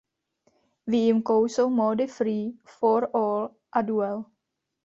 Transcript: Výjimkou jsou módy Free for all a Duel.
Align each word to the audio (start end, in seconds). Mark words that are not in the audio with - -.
Výjimkou 0.87 1.45
jsou 1.45 1.69
módy 1.69 2.07
Free 2.07 2.57
for 2.65 3.09
all 3.13 3.55
a 3.71 3.81
Duel. 3.81 4.25